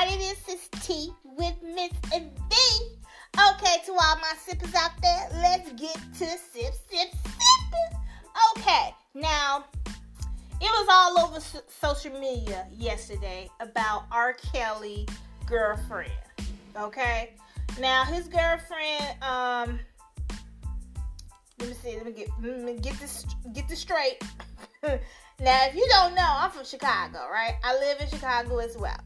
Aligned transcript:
everybody. 0.00 0.24
This 0.24 0.48
is 0.48 0.68
T 0.82 1.12
with 1.24 1.54
Miss 1.62 1.92
V. 2.10 2.20
Okay, 3.52 3.76
to 3.86 3.92
all 3.92 4.16
my 4.16 4.32
sippers 4.38 4.74
out 4.74 4.90
there, 5.02 5.28
let's 5.40 5.72
get 5.72 5.94
to 5.94 6.26
sip, 6.26 6.74
sip, 6.90 7.12
sip. 7.12 8.00
Okay, 8.56 8.94
now 9.14 9.64
it 10.60 10.62
was 10.62 10.88
all 10.90 11.26
over 11.26 11.40
social 11.40 12.18
media 12.18 12.66
yesterday 12.72 13.48
about 13.60 14.04
R. 14.10 14.34
Kelly 14.34 15.06
girlfriend. 15.46 16.12
Okay, 16.76 17.34
now 17.80 18.04
his 18.04 18.28
girlfriend, 18.28 19.22
um, 19.22 19.80
let 21.58 21.68
me 21.68 21.74
see, 21.82 21.96
let 21.96 22.06
me 22.06 22.12
get, 22.12 22.28
let 22.42 22.62
me 22.62 22.78
get 22.78 22.98
this, 23.00 23.26
get 23.52 23.68
this 23.68 23.80
straight. 23.80 24.18
now, 24.82 24.98
if 25.66 25.74
you 25.74 25.86
don't 25.90 26.14
know, 26.14 26.26
I'm 26.26 26.50
from 26.50 26.64
Chicago, 26.64 27.26
right? 27.30 27.54
I 27.62 27.74
live 27.74 28.00
in 28.00 28.08
Chicago 28.08 28.58
as 28.58 28.76
well. 28.76 29.00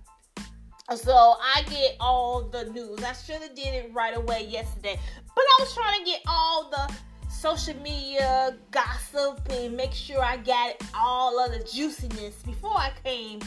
So 0.93 1.13
I 1.13 1.63
get 1.71 1.97
all 1.99 2.43
the 2.43 2.67
news. 2.67 3.03
I 3.03 3.15
should 3.15 3.41
have 3.41 3.55
did 3.55 3.69
it 3.69 3.91
right 3.95 4.15
away 4.15 4.47
yesterday, 4.49 4.99
but 5.35 5.43
I 5.43 5.57
was 5.61 5.75
trying 5.75 5.99
to 6.01 6.05
get 6.05 6.21
all 6.27 6.71
the 6.71 6.95
social 7.31 7.75
media 7.81 8.57
gossip 8.71 9.41
and 9.51 9.75
make 9.75 9.93
sure 9.93 10.23
I 10.23 10.37
got 10.37 10.75
all 10.95 11.43
of 11.43 11.53
the 11.53 11.67
juiciness 11.71 12.37
before 12.43 12.77
I 12.77 12.93
came 13.03 13.41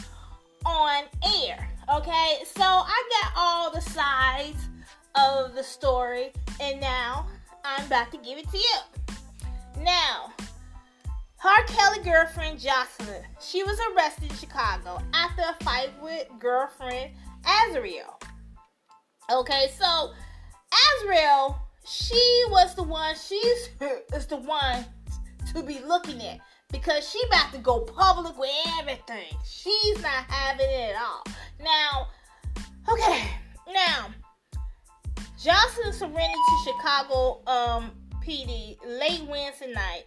on 0.66 1.04
air. 1.42 1.70
Okay, 1.94 2.38
so 2.44 2.62
I 2.62 3.08
got 3.22 3.32
all 3.36 3.70
the 3.70 3.80
sides 3.80 4.68
of 5.14 5.54
the 5.54 5.62
story, 5.62 6.32
and 6.60 6.80
now 6.80 7.26
I'm 7.64 7.86
about 7.86 8.10
to 8.12 8.18
give 8.18 8.38
it 8.38 8.50
to 8.50 8.58
you. 8.58 9.84
Now, 9.84 10.32
R. 11.44 11.64
Kelly 11.68 12.02
girlfriend 12.02 12.58
Jocelyn, 12.58 13.22
she 13.40 13.62
was 13.62 13.78
arrested 13.92 14.30
in 14.30 14.36
Chicago 14.36 15.00
after 15.14 15.42
a 15.42 15.64
fight 15.64 15.90
with 16.02 16.26
girlfriend 16.40 17.12
Azriel. 17.48 18.22
Okay, 19.30 19.70
so 19.78 20.12
Azriel, 20.72 21.58
she 21.86 22.44
was 22.50 22.74
the 22.74 22.82
one, 22.82 23.14
she's 23.14 23.70
is 24.14 24.26
the 24.26 24.36
one 24.36 24.84
to 25.52 25.62
be 25.62 25.80
looking 25.80 26.20
at 26.22 26.40
because 26.70 27.08
she 27.08 27.20
about 27.26 27.52
to 27.52 27.58
go 27.58 27.80
public 27.80 28.38
with 28.38 28.50
everything. 28.80 29.34
She's 29.44 30.00
not 30.02 30.24
having 30.28 30.68
it 30.68 30.94
at 30.94 31.02
all. 31.02 31.24
Now, 31.60 32.08
okay, 32.92 33.30
now 33.72 34.08
Joseline 35.42 35.94
surrendered 35.94 36.16
to 36.18 36.64
Chicago 36.64 37.42
um, 37.46 37.92
PD 38.24 38.76
late 38.84 39.22
Wednesday 39.28 39.72
night 39.72 40.04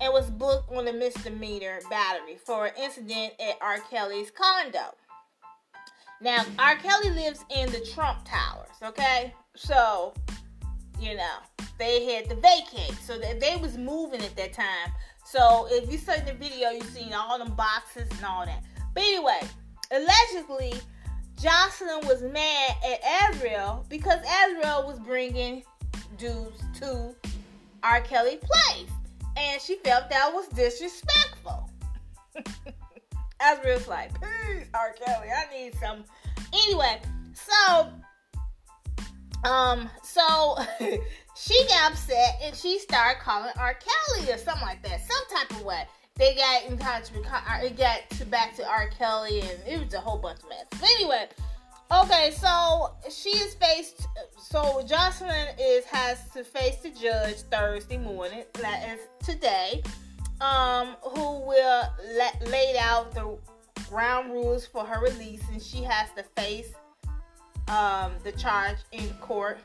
and 0.00 0.12
was 0.12 0.28
booked 0.30 0.70
on 0.72 0.86
a 0.88 0.92
misdemeanor 0.92 1.80
battery 1.88 2.36
for 2.44 2.66
an 2.66 2.72
incident 2.78 3.32
at 3.40 3.56
R. 3.60 3.78
Kelly's 3.90 4.30
condo. 4.30 4.94
Now, 6.20 6.44
R. 6.58 6.76
Kelly 6.76 7.10
lives 7.10 7.44
in 7.54 7.70
the 7.70 7.80
Trump 7.94 8.20
Towers, 8.24 8.76
okay? 8.82 9.34
So, 9.56 10.14
you 11.00 11.16
know, 11.16 11.36
they 11.78 12.04
had 12.14 12.28
to 12.30 12.36
vacate. 12.36 12.96
So 13.02 13.18
they, 13.18 13.38
they 13.38 13.56
was 13.56 13.76
moving 13.76 14.22
at 14.22 14.36
that 14.36 14.52
time. 14.52 14.92
So 15.24 15.66
if 15.70 15.90
you 15.90 15.98
saw 15.98 16.14
the 16.24 16.34
video, 16.34 16.70
you 16.70 16.82
seen 16.82 17.12
all 17.12 17.38
them 17.38 17.54
boxes 17.54 18.08
and 18.10 18.24
all 18.24 18.46
that. 18.46 18.62
But 18.94 19.02
anyway, 19.02 19.40
allegedly, 19.90 20.74
Jocelyn 21.40 22.06
was 22.06 22.22
mad 22.22 22.70
at 22.88 23.02
Azriel 23.02 23.88
because 23.88 24.20
Azriel 24.20 24.86
was 24.86 24.98
bringing 25.00 25.62
dudes 26.16 26.62
to 26.80 27.14
R. 27.82 28.00
Kelly 28.02 28.38
place. 28.40 28.90
And 29.36 29.60
she 29.60 29.76
felt 29.76 30.08
that 30.10 30.32
was 30.32 30.46
disrespectful. 30.48 31.68
Azriel's 33.40 33.88
like, 33.88 34.12
please, 34.14 34.66
R. 34.74 34.94
Kelly, 35.04 35.28
I 35.28 35.52
need 35.52 35.74
some. 35.76 36.04
Anyway, 36.52 37.00
so, 37.34 37.90
um, 39.48 39.90
so 40.02 40.56
she 41.36 41.66
got 41.68 41.92
upset 41.92 42.40
and 42.42 42.54
she 42.54 42.78
started 42.78 43.20
calling 43.20 43.50
R. 43.58 43.74
Kelly 43.74 44.32
or 44.32 44.38
something 44.38 44.66
like 44.66 44.82
that, 44.82 45.00
some 45.00 45.38
type 45.38 45.50
of 45.50 45.62
way. 45.64 45.84
They 46.16 46.36
got 46.36 46.64
in 46.66 46.78
touch 46.78 47.10
with, 47.10 47.26
it 47.62 47.76
got 47.76 48.08
to 48.10 48.24
back 48.26 48.54
to 48.56 48.68
R. 48.68 48.88
Kelly 48.88 49.40
and 49.40 49.58
it 49.66 49.84
was 49.84 49.94
a 49.94 50.00
whole 50.00 50.18
bunch 50.18 50.40
of 50.44 50.48
mess. 50.48 50.66
But 50.70 50.88
anyway, 50.96 51.26
okay, 51.92 52.30
so 52.38 52.94
she 53.10 53.30
is 53.30 53.54
faced. 53.54 54.06
So 54.38 54.84
Jocelyn 54.86 55.48
is 55.58 55.84
has 55.86 56.30
to 56.30 56.44
face 56.44 56.76
the 56.76 56.90
judge 56.90 57.38
Thursday 57.50 57.98
morning, 57.98 58.44
that 58.60 58.88
is 58.90 59.00
today 59.26 59.82
um, 60.40 60.96
who 61.02 61.40
will 61.40 61.82
let, 62.16 62.48
laid 62.48 62.76
out 62.78 63.14
the 63.14 63.36
ground 63.88 64.32
rules 64.32 64.66
for 64.66 64.84
her 64.84 65.00
release, 65.00 65.42
and 65.52 65.62
she 65.62 65.82
has 65.82 66.08
to 66.16 66.22
face 66.40 66.72
um, 67.68 68.12
the 68.24 68.32
charge 68.32 68.78
in 68.92 69.08
court 69.20 69.58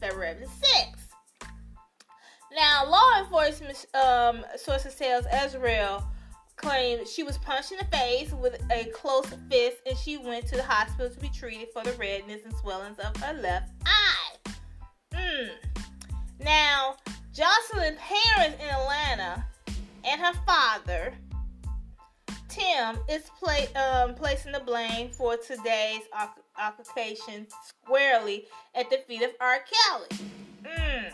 February 0.00 0.36
6th. 0.44 1.48
Now, 2.54 2.88
law 2.88 3.20
enforcement 3.20 3.86
um, 3.94 4.44
sources 4.56 4.94
tells 4.94 5.26
Azriel 5.26 6.02
claimed 6.56 7.06
she 7.06 7.22
was 7.22 7.36
punched 7.38 7.72
in 7.72 7.78
the 7.78 7.96
face 7.96 8.32
with 8.32 8.60
a 8.72 8.86
closed 8.86 9.34
fist, 9.50 9.78
and 9.86 9.96
she 9.96 10.16
went 10.16 10.46
to 10.46 10.56
the 10.56 10.62
hospital 10.62 11.10
to 11.10 11.20
be 11.20 11.28
treated 11.28 11.68
for 11.72 11.84
the 11.84 11.92
redness 11.92 12.40
and 12.44 12.56
swellings 12.56 12.98
of 12.98 13.16
her 13.18 13.34
left 13.34 13.72
eye. 13.84 14.52
Mm. 15.12 15.50
Now, 16.40 16.96
Joseline 17.34 17.98
parents 17.98 18.62
in 18.62 18.70
Atlanta 18.70 19.44
and 20.06 20.20
her 20.20 20.32
father, 20.46 21.12
Tim, 22.48 22.98
is 23.08 23.22
play, 23.38 23.68
um, 23.74 24.14
placing 24.14 24.52
the 24.52 24.60
blame 24.60 25.10
for 25.10 25.36
today's 25.36 26.02
altercation 26.58 27.46
squarely 27.64 28.46
at 28.74 28.88
the 28.88 28.98
feet 29.06 29.22
of 29.22 29.30
R. 29.40 29.58
Kelly. 29.58 30.28
Mm. 30.62 31.12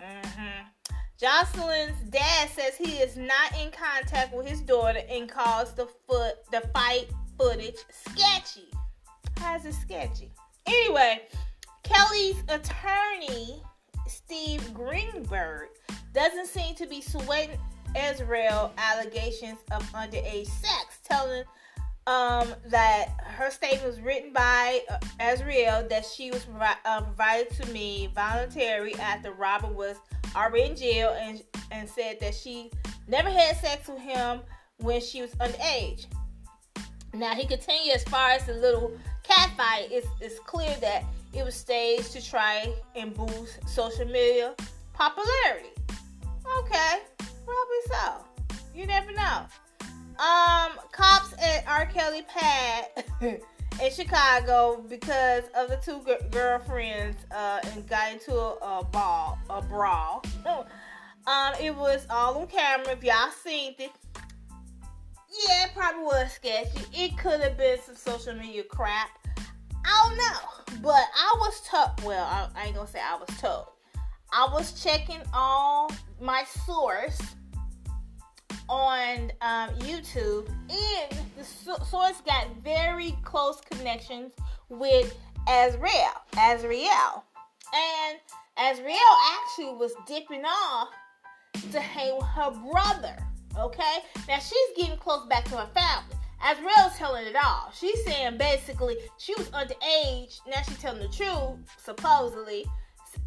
Mm-hmm. 0.00 0.94
Joseline's 1.20 2.00
dad 2.10 2.48
says 2.50 2.76
he 2.76 2.98
is 2.98 3.16
not 3.16 3.52
in 3.60 3.72
contact 3.72 4.32
with 4.32 4.46
his 4.46 4.60
daughter 4.60 5.00
and 5.10 5.28
calls 5.28 5.74
the 5.74 5.88
foot 6.06 6.36
the 6.52 6.62
fight 6.72 7.08
footage 7.36 7.78
sketchy. 7.90 8.70
How's 9.38 9.64
it 9.64 9.74
sketchy? 9.74 10.30
Anyway, 10.66 11.22
Kelly's 11.82 12.40
attorney, 12.48 13.62
Steve 14.06 14.72
Greenberg, 14.72 15.68
doesn't 16.12 16.46
seem 16.46 16.74
to 16.76 16.86
be 16.86 17.00
sweating 17.00 17.58
Azriel 17.94 18.70
allegations 18.76 19.58
of 19.70 19.82
underage 19.92 20.46
sex, 20.46 20.98
telling 21.04 21.44
um, 22.06 22.54
that 22.66 23.08
her 23.20 23.50
statement 23.50 23.86
was 23.86 24.00
written 24.00 24.32
by 24.32 24.80
uh, 24.90 24.98
Azriel 25.20 25.88
that 25.88 26.04
she 26.06 26.30
was 26.30 26.46
uh, 26.84 27.02
provided 27.02 27.50
to 27.50 27.70
me 27.72 28.10
voluntarily 28.14 28.94
after 28.94 29.32
Robert 29.32 29.74
was 29.74 29.96
already 30.34 30.70
in 30.70 30.76
jail 30.76 31.14
and, 31.20 31.42
and 31.70 31.88
said 31.88 32.18
that 32.20 32.34
she 32.34 32.70
never 33.08 33.30
had 33.30 33.56
sex 33.58 33.88
with 33.88 34.00
him 34.00 34.40
when 34.78 35.00
she 35.00 35.20
was 35.20 35.32
underage. 35.34 36.06
Now 37.12 37.34
he 37.34 37.46
continued 37.46 37.94
as 37.94 38.04
far 38.04 38.30
as 38.30 38.46
the 38.46 38.54
little 38.54 38.92
cat 39.22 39.50
fight. 39.56 39.88
It's, 39.90 40.06
it's 40.20 40.38
clear 40.40 40.74
that 40.80 41.04
it 41.34 41.44
was 41.44 41.54
staged 41.54 42.12
to 42.12 42.24
try 42.24 42.72
and 42.94 43.12
boost 43.14 43.68
social 43.68 44.06
media 44.06 44.54
popularity. 44.94 45.70
Okay, 46.58 46.98
probably 47.44 47.82
so. 47.86 48.24
You 48.74 48.86
never 48.86 49.12
know. 49.12 49.44
Um, 50.18 50.72
cops 50.90 51.32
at 51.40 51.64
R. 51.68 51.86
Kelly 51.86 52.22
pad 52.22 52.86
in 53.20 53.90
Chicago 53.92 54.84
because 54.88 55.44
of 55.56 55.68
the 55.68 55.76
two 55.76 56.00
g- 56.04 56.16
girlfriends 56.30 57.18
uh, 57.30 57.60
and 57.72 57.86
got 57.88 58.12
into 58.12 58.34
a, 58.34 58.80
a 58.80 58.84
ball, 58.84 59.38
a 59.48 59.62
brawl. 59.62 60.24
um, 61.26 61.54
it 61.60 61.74
was 61.74 62.06
all 62.10 62.38
on 62.38 62.46
camera. 62.48 62.92
If 62.92 63.04
y'all 63.04 63.30
seen 63.30 63.74
it, 63.78 63.92
yeah, 65.46 65.66
it 65.66 65.70
probably 65.74 66.02
was 66.02 66.32
sketchy. 66.32 66.80
It 66.92 67.16
could 67.18 67.40
have 67.40 67.56
been 67.56 67.78
some 67.84 67.94
social 67.94 68.34
media 68.34 68.64
crap. 68.64 69.10
I 69.84 70.08
don't 70.08 70.16
know, 70.16 70.80
but 70.82 70.94
I 70.94 71.34
was 71.38 71.60
told. 71.60 72.04
Well, 72.04 72.24
I, 72.24 72.48
I 72.54 72.66
ain't 72.66 72.74
gonna 72.74 72.88
say 72.88 73.00
I 73.00 73.16
was 73.16 73.38
told. 73.38 73.66
I 74.32 74.48
was 74.52 74.82
checking 74.82 75.22
all 75.32 75.90
my 76.20 76.44
source 76.66 77.18
on 78.68 79.32
um, 79.40 79.70
YouTube, 79.80 80.48
and 80.68 81.18
the 81.36 81.44
source 81.44 82.20
got 82.26 82.48
very 82.62 83.16
close 83.24 83.60
connections 83.70 84.32
with 84.68 85.16
Azriel. 85.46 86.12
Azriel. 86.34 87.22
And 87.74 88.18
Azriel 88.58 89.16
actually 89.32 89.74
was 89.74 89.94
dipping 90.06 90.44
off 90.44 90.88
to 91.72 91.80
hang 91.80 92.16
with 92.16 92.26
her 92.26 92.50
brother. 92.70 93.16
Okay? 93.58 93.98
Now 94.28 94.38
she's 94.38 94.76
getting 94.76 94.98
close 94.98 95.26
back 95.26 95.44
to 95.46 95.56
her 95.56 95.68
family. 95.74 96.16
Azriel's 96.42 96.96
telling 96.96 97.26
it 97.26 97.36
all. 97.42 97.72
She's 97.74 98.04
saying 98.04 98.36
basically 98.36 98.96
she 99.18 99.34
was 99.34 99.48
underage. 99.50 100.40
Now 100.46 100.62
she's 100.66 100.78
telling 100.78 101.00
the 101.00 101.08
truth, 101.08 101.58
supposedly 101.78 102.66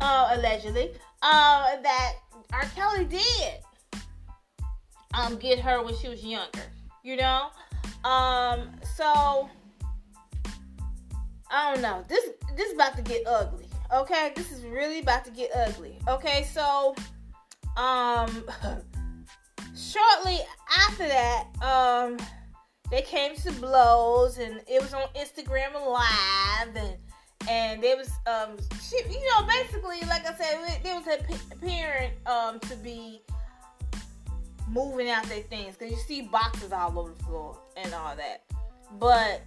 uh, 0.02 0.30
allegedly, 0.34 0.92
uh, 1.22 1.82
that 1.82 2.14
R. 2.52 2.66
Kelly 2.76 3.06
did 3.06 4.02
um, 5.14 5.38
get 5.38 5.60
her 5.60 5.84
when 5.84 5.96
she 5.96 6.10
was 6.10 6.24
younger. 6.24 6.64
You 7.04 7.18
know, 7.18 7.50
um, 8.04 8.70
so 8.96 9.50
I 11.50 11.74
don't 11.74 11.82
know. 11.82 12.04
This 12.08 12.30
this 12.56 12.70
is 12.70 12.76
about 12.76 12.96
to 12.98 13.02
get 13.02 13.26
ugly. 13.28 13.66
Okay, 13.94 14.32
this 14.36 14.52
is 14.52 14.64
really 14.64 15.00
about 15.00 15.26
to 15.26 15.32
get 15.32 15.52
ugly. 15.56 15.98
Okay, 16.08 16.48
so 16.52 16.96
um 17.78 18.46
shortly 19.76 20.40
after 20.88 21.08
that, 21.08 21.48
um 21.62 22.18
they 22.90 23.02
came 23.02 23.36
to 23.38 23.52
blows 23.54 24.38
and 24.38 24.62
it 24.68 24.82
was 24.82 24.94
on 24.94 25.04
Instagram 25.16 25.74
live 25.74 26.76
and 26.76 26.98
and 27.50 27.82
there 27.82 27.98
was 27.98 28.12
um 28.28 28.58
she, 28.82 28.98
you 29.10 29.26
know 29.30 29.48
basically 29.48 30.00
like 30.08 30.26
I 30.28 30.34
said 30.36 30.82
there 30.84 30.96
was 30.96 31.08
appearing 31.52 32.12
um 32.26 32.60
to 32.62 32.76
be 32.78 33.22
moving 34.72 35.10
out 35.10 35.26
their 35.26 35.44
things 35.44 35.76
because 35.76 35.92
you 35.92 36.00
see 36.00 36.22
boxes 36.22 36.72
all 36.72 36.98
over 36.98 37.14
the 37.18 37.24
floor 37.24 37.60
and 37.76 37.94
all 37.94 38.16
that. 38.16 38.44
But 39.00 39.42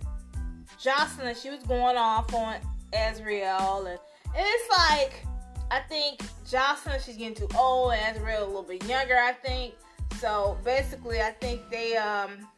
Jocelyn, 0.81 1.35
she 1.35 1.51
was 1.51 1.63
going 1.65 1.97
off 1.97 2.33
on 2.35 2.57
Azriel, 2.93 3.87
and, 3.91 3.99
it's 4.37 4.79
like 4.79 5.25
I 5.71 5.81
think 5.89 6.21
Jocelyn 6.49 7.01
she's 7.05 7.17
getting 7.17 7.35
too 7.35 7.49
old, 7.57 7.95
and 7.95 8.17
Azriel 8.17 8.43
a 8.43 8.45
little 8.45 8.63
bit 8.63 8.85
younger, 8.87 9.17
I 9.17 9.33
think. 9.33 9.75
So 10.21 10.59
basically, 10.65 11.21
I 11.21 11.31
think 11.31 11.63
they 11.71 11.97
um, 11.97 12.49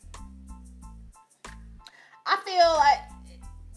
I 2.27 2.37
feel 2.45 2.75
like 2.77 3.16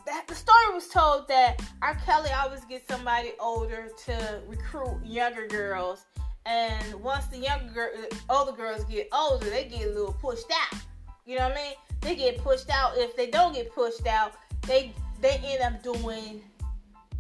that 0.10 0.28
the 0.28 0.36
story 0.36 0.74
was 0.74 0.88
told 0.88 1.28
that 1.28 1.62
R. 1.82 1.96
Kelly 2.06 2.32
always 2.32 2.66
gets 2.66 2.88
somebody 2.88 3.32
older 3.40 3.90
to 4.06 4.42
recruit 4.48 5.00
younger 5.06 5.48
girls 5.48 6.06
and 6.46 6.96
once 7.04 7.28
the 7.28 7.38
younger 7.38 7.72
girl, 7.72 7.90
older 8.30 8.52
girls 8.54 8.84
get 8.86 9.08
older, 9.14 9.50
they 9.50 9.66
get 9.66 9.86
a 9.86 9.90
little 9.90 10.14
pushed 10.14 10.52
out. 10.52 10.80
You 11.26 11.38
know 11.38 11.48
what 11.48 11.58
I 11.58 11.62
mean? 11.62 11.74
They 12.02 12.16
get 12.16 12.40
pushed 12.40 12.72
out. 12.72 12.94
If 12.96 13.16
they 13.16 13.30
don't 13.30 13.54
get 13.54 13.74
pushed 13.74 14.08
out, 14.08 14.34
they 14.66 14.94
they 15.22 15.40
end 15.44 15.62
up 15.76 15.84
doing 15.84 16.42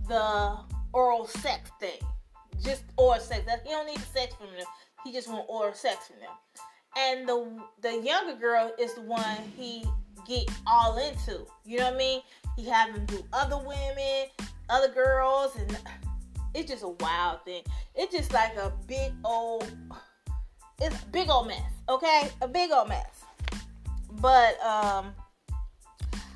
the 0.07 0.57
oral 0.93 1.27
sex 1.27 1.69
thing. 1.79 1.99
Just 2.63 2.83
oral 2.97 3.21
sex. 3.21 3.41
He 3.63 3.69
don't 3.69 3.85
need 3.85 3.99
sex 3.99 4.33
from 4.33 4.47
them. 4.47 4.65
He 5.03 5.11
just 5.11 5.29
want 5.29 5.45
oral 5.47 5.73
sex 5.73 6.07
from 6.07 6.19
them. 6.21 6.31
And 6.99 7.27
the 7.27 7.47
the 7.81 8.01
younger 8.01 8.35
girl 8.35 8.71
is 8.77 8.93
the 8.93 9.01
one 9.01 9.37
he 9.55 9.85
get 10.27 10.49
all 10.67 10.97
into. 10.97 11.45
You 11.65 11.77
know 11.77 11.85
what 11.85 11.93
I 11.93 11.97
mean? 11.97 12.21
He 12.55 12.65
have 12.69 12.93
them 12.93 13.05
do 13.05 13.23
other 13.31 13.57
women, 13.57 14.27
other 14.69 14.89
girls, 14.89 15.55
and 15.55 15.77
it's 16.53 16.69
just 16.69 16.83
a 16.83 16.89
wild 16.89 17.43
thing. 17.45 17.63
It's 17.95 18.13
just 18.13 18.33
like 18.33 18.55
a 18.57 18.73
big 18.87 19.13
old, 19.23 19.71
it's 20.81 21.03
big 21.05 21.29
old 21.29 21.47
mess. 21.47 21.71
Okay, 21.87 22.29
a 22.41 22.47
big 22.47 22.71
old 22.71 22.89
mess. 22.89 23.23
But 24.21 24.61
um, 24.61 25.13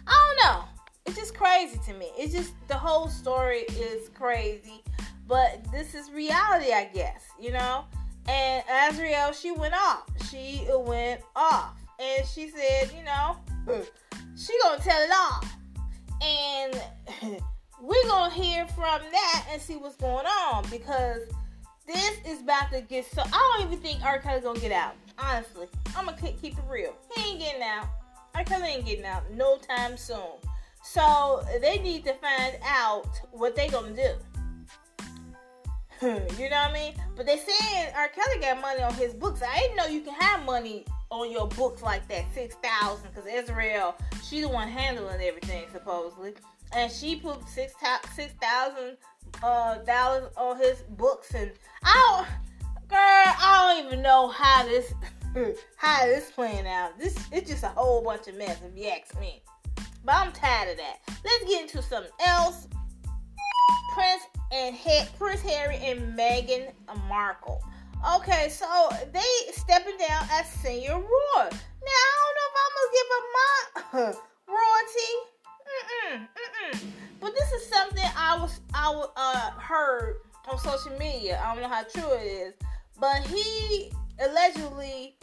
I 0.07 0.35
don't 0.37 0.47
know. 0.47 0.63
It's 1.05 1.17
just 1.17 1.35
crazy 1.35 1.79
to 1.85 1.93
me. 1.93 2.09
It's 2.17 2.33
just 2.33 2.53
the 2.69 2.77
whole 2.77 3.09
story 3.09 3.65
is 3.69 4.09
crazy. 4.09 4.81
But 5.27 5.65
this 5.71 5.93
is 5.93 6.09
reality, 6.11 6.71
I 6.71 6.89
guess. 6.93 7.25
You 7.39 7.51
know. 7.51 7.85
And 8.27 8.63
Azriel, 8.65 9.39
she 9.39 9.51
went 9.51 9.73
off. 9.73 10.03
She 10.29 10.65
went 10.69 11.21
off, 11.35 11.75
and 11.99 12.25
she 12.27 12.49
said, 12.49 12.91
you 12.95 13.03
know, 13.03 13.37
she 14.35 14.53
gonna 14.63 14.81
tell 14.81 15.01
it 15.01 15.11
all. 15.13 15.43
And 16.21 17.41
we're 17.81 18.07
gonna 18.07 18.33
hear 18.33 18.65
from 18.67 19.01
that 19.11 19.45
and 19.51 19.61
see 19.61 19.75
what's 19.75 19.95
going 19.97 20.25
on 20.25 20.65
because 20.71 21.23
this 21.85 22.17
is 22.25 22.41
about 22.41 22.71
to 22.71 22.81
get 22.81 23.05
so. 23.11 23.23
I 23.25 23.57
don't 23.57 23.67
even 23.67 23.79
think 23.79 24.03
R. 24.03 24.19
Kelly's 24.19 24.43
gonna 24.43 24.59
get 24.59 24.71
out. 24.71 24.95
Honestly, 25.19 25.67
I'm 25.95 26.05
gonna 26.05 26.17
keep 26.17 26.57
it 26.57 26.63
real. 26.69 26.95
He 27.15 27.31
ain't 27.31 27.39
getting 27.39 27.61
out. 27.61 27.87
R. 28.35 28.43
Kelly 28.45 28.69
ain't 28.69 28.85
getting 28.85 29.05
out 29.05 29.29
no 29.31 29.57
time 29.57 29.97
soon. 29.97 30.39
So 30.83 31.45
they 31.61 31.77
need 31.79 32.03
to 32.05 32.13
find 32.15 32.57
out 32.65 33.07
what 33.31 33.55
they 33.55 33.67
gonna 33.67 33.93
do. 33.93 34.13
You 36.03 36.49
know 36.49 36.57
what 36.57 36.69
I 36.69 36.73
mean? 36.73 36.93
But 37.15 37.25
they 37.25 37.37
saying 37.37 37.93
R. 37.95 38.09
Kelly 38.09 38.39
got 38.41 38.61
money 38.61 38.81
on 38.81 38.93
his 38.93 39.13
books. 39.13 39.41
I 39.41 39.59
didn't 39.59 39.77
know 39.77 39.85
you 39.85 40.01
can 40.01 40.13
have 40.13 40.45
money 40.45 40.85
on 41.09 41.31
your 41.31 41.47
books 41.47 41.81
like 41.81 42.07
that, 42.09 42.25
six 42.33 42.55
thousand. 42.55 43.09
Because 43.13 43.29
Azriel, 43.29 43.95
she 44.23 44.41
the 44.41 44.49
one 44.49 44.67
handling 44.67 45.21
everything 45.21 45.65
supposedly 45.71 46.33
and 46.75 46.91
she 46.91 47.15
put 47.15 47.47
six 47.47 47.73
six 48.15 48.33
thousand 48.41 48.97
uh, 49.41 49.77
dollars 49.79 50.31
on 50.37 50.57
his 50.57 50.79
books, 50.89 51.33
and 51.33 51.51
I 51.83 52.25
don't, 52.59 52.89
girl, 52.89 52.97
I 52.99 53.75
don't 53.75 53.85
even 53.85 54.01
know 54.01 54.27
how 54.29 54.65
this 54.65 54.93
how 55.77 56.05
this 56.05 56.31
playing 56.31 56.67
out. 56.67 56.97
This 56.99 57.17
it's 57.31 57.49
just 57.49 57.63
a 57.63 57.69
whole 57.69 58.03
bunch 58.03 58.27
of 58.27 58.35
mess, 58.35 58.59
if 58.63 58.77
you 58.77 58.89
ask 58.89 59.19
me. 59.19 59.41
But 60.05 60.15
I'm 60.15 60.31
tired 60.33 60.71
of 60.71 60.77
that. 60.77 60.97
Let's 61.23 61.45
get 61.45 61.61
into 61.61 61.81
something 61.81 62.11
else. 62.25 62.67
Prince 63.93 64.23
and 64.53 64.77
Prince 65.17 65.41
Harry 65.41 65.77
and 65.77 66.17
Meghan 66.17 66.71
Markle. 67.09 67.61
Okay, 68.17 68.49
so 68.49 68.65
they 69.11 69.51
stepping 69.51 69.97
down 69.97 70.27
as 70.31 70.47
senior 70.47 70.93
royal. 70.93 71.03
Now 71.35 72.03
I 72.13 72.19
don't 72.21 72.35
know 72.37 72.47
if 72.49 72.55
I'm 72.61 72.71
gonna 72.75 72.93
give 72.93 73.09
up 73.17 73.25
my 73.33 74.21
royalty 74.53 75.33
Mm-mm, 75.73 76.19
mm-mm. 76.21 76.91
But 77.19 77.33
this 77.33 77.51
is 77.53 77.69
something 77.69 78.03
I 78.15 78.37
was 78.39 78.59
I 78.73 79.05
uh, 79.15 79.51
heard 79.59 80.17
on 80.49 80.57
social 80.59 80.91
media. 80.97 81.41
I 81.43 81.53
don't 81.53 81.63
know 81.63 81.69
how 81.69 81.83
true 81.83 82.11
it 82.13 82.25
is, 82.25 82.53
but 82.99 83.21
he 83.27 83.91
allegedly 84.19 85.15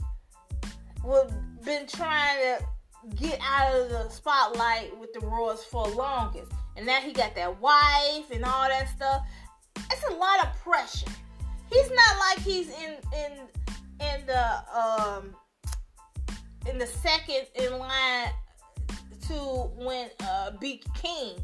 would 1.04 1.32
been 1.64 1.86
trying 1.86 2.38
to 2.38 2.64
get 3.16 3.38
out 3.42 3.74
of 3.74 3.88
the 3.88 4.08
spotlight 4.08 4.96
with 4.98 5.12
the 5.12 5.20
Royals 5.20 5.64
for 5.64 5.86
longest, 5.88 6.52
and 6.76 6.86
now 6.86 7.00
he 7.00 7.12
got 7.12 7.34
that 7.34 7.60
wife 7.60 8.30
and 8.30 8.44
all 8.44 8.68
that 8.68 8.88
stuff. 8.88 9.22
It's 9.90 10.04
a 10.10 10.14
lot 10.14 10.44
of 10.44 10.58
pressure. 10.60 11.10
He's 11.70 11.90
not 11.90 12.18
like 12.18 12.38
he's 12.44 12.68
in 12.68 12.96
in 13.14 13.32
in 14.00 14.26
the 14.26 14.78
um 14.78 15.34
in 16.66 16.78
the 16.78 16.86
second 16.86 17.46
in 17.54 17.78
line 17.78 18.30
to 19.28 19.34
when 19.76 20.10
uh, 20.20 20.52
beat 20.60 20.84
King. 20.94 21.36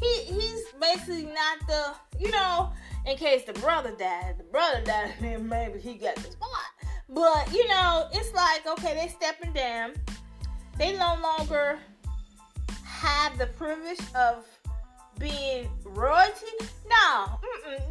He 0.00 0.22
he's 0.24 0.62
basically 0.80 1.26
not 1.26 1.66
the 1.66 1.94
you 2.18 2.30
know 2.30 2.72
in 3.06 3.16
case 3.16 3.44
the 3.44 3.52
brother 3.54 3.94
died, 3.98 4.36
the 4.38 4.44
brother 4.44 4.82
died, 4.84 5.14
then 5.20 5.48
maybe 5.48 5.78
he 5.78 5.94
got 5.94 6.16
the 6.16 6.30
spot. 6.30 6.50
But 7.08 7.52
you 7.52 7.68
know, 7.68 8.08
it's 8.12 8.32
like 8.32 8.66
okay, 8.66 8.94
they 8.94 9.08
stepping 9.08 9.52
down. 9.52 9.92
They 10.78 10.92
no 10.96 11.16
longer 11.22 11.78
have 12.84 13.38
the 13.38 13.46
privilege 13.46 14.00
of 14.14 14.44
being 15.18 15.68
royalty. 15.84 16.46
No, 16.88 17.38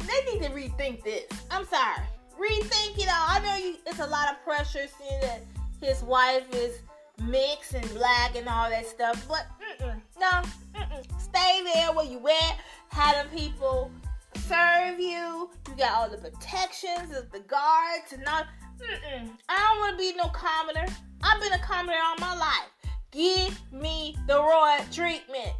they 0.00 0.32
need 0.32 0.42
to 0.42 0.50
rethink 0.50 1.02
this. 1.02 1.24
I'm 1.50 1.64
sorry, 1.66 2.02
rethink 2.38 2.98
it 2.98 3.08
all. 3.08 3.26
I 3.28 3.40
know 3.42 3.56
you, 3.56 3.76
it's 3.86 4.00
a 4.00 4.06
lot 4.06 4.30
of 4.30 4.42
pressure 4.44 4.86
seeing 4.98 5.20
that 5.22 5.42
his 5.80 6.02
wife 6.02 6.44
is 6.54 6.80
mixed 7.22 7.74
and 7.74 7.88
black 7.94 8.36
and 8.36 8.48
all 8.48 8.68
that 8.68 8.86
stuff. 8.86 9.26
But 9.28 9.46
mm-mm, 9.80 10.00
no, 10.20 10.42
mm-mm. 10.78 11.20
stay 11.20 11.62
there 11.72 11.92
where 11.92 12.06
you 12.06 12.20
at. 12.28 12.58
Have 12.90 13.14
them 13.14 13.36
people 13.36 13.90
serve 14.36 15.00
you. 15.00 15.50
You 15.68 15.76
got 15.76 15.92
all 15.94 16.10
the 16.10 16.18
protections 16.18 17.16
of 17.16 17.30
the 17.32 17.40
guards 17.40 18.12
and 18.12 18.24
all. 18.26 18.42
Mm-mm. 18.78 19.30
I 19.48 19.58
don't 19.58 19.78
want 19.80 19.92
to 19.92 19.98
be 19.98 20.14
no 20.16 20.28
commoner. 20.28 20.86
I've 21.22 21.40
been 21.40 21.52
a 21.52 21.58
commoner 21.58 21.96
all 22.04 22.16
my 22.18 22.36
life. 22.36 22.73
Give 23.14 23.56
me 23.72 24.16
the 24.26 24.34
royal 24.34 24.84
treatment. 24.90 25.52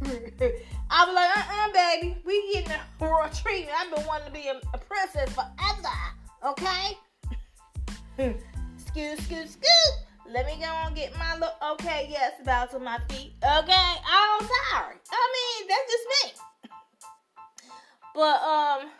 I 0.90 1.04
was 1.06 1.14
like, 1.14 1.36
uh-uh, 1.36 1.72
baby, 1.72 2.16
we 2.24 2.52
getting 2.52 2.70
the 2.70 3.04
royal 3.04 3.28
treatment. 3.30 3.76
I've 3.76 3.92
been 3.92 4.06
wanting 4.06 4.28
to 4.28 4.32
be 4.32 4.46
a, 4.46 4.60
a 4.72 4.78
princess 4.78 5.28
forever. 5.34 5.96
Okay? 6.46 6.96
scoot, 8.76 9.18
scoot, 9.18 9.48
scoot. 9.48 9.94
Let 10.30 10.46
me 10.46 10.58
go 10.60 10.66
and 10.86 10.94
get 10.94 11.12
my 11.18 11.36
look. 11.36 11.54
Okay, 11.72 12.06
yes, 12.08 12.34
bow 12.44 12.66
to 12.66 12.78
my 12.78 12.98
feet. 13.08 13.32
Okay, 13.42 13.94
I'm 14.06 14.40
sorry. 14.40 14.94
I 15.10 15.32
mean, 15.34 15.68
that's 15.68 15.90
just 15.90 16.06
me. 16.14 16.70
But 18.14 18.40
um, 18.40 18.90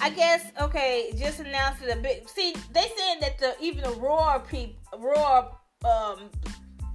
I 0.00 0.10
guess 0.14 0.52
okay, 0.60 1.12
just 1.16 1.40
announced 1.40 1.82
it 1.82 1.98
a 1.98 2.00
bit. 2.00 2.28
See, 2.28 2.54
they 2.72 2.82
said 2.96 3.20
that 3.20 3.38
the 3.40 3.56
even 3.60 3.82
the 3.82 3.98
roar 3.98 4.40
people, 4.48 4.76
roar 5.00 5.50
um, 5.84 6.30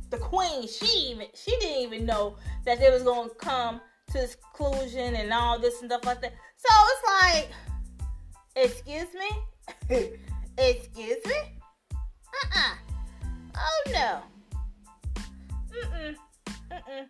the 0.09 0.17
queen, 0.17 0.67
she 0.67 1.09
even 1.11 1.27
she 1.33 1.51
didn't 1.59 1.81
even 1.81 2.05
know 2.05 2.35
that 2.65 2.79
they 2.79 2.89
was 2.89 3.03
gonna 3.03 3.29
come 3.39 3.81
to 4.07 4.13
this 4.13 4.35
conclusion 4.35 5.15
and 5.15 5.33
all 5.33 5.59
this 5.59 5.81
and 5.81 5.89
stuff 5.91 6.05
like 6.05 6.21
that. 6.21 6.33
So 6.57 6.69
it's 6.91 7.03
like, 7.35 7.49
excuse 8.55 9.13
me, 9.13 9.29
excuse 10.57 11.25
me, 11.25 11.35
uh 11.93 12.57
uh-uh. 12.57 12.73
uh 12.73 12.75
Oh 13.59 13.91
no. 13.91 14.21
Mm-mm. 15.71 16.15
Mm-mm. 16.71 17.07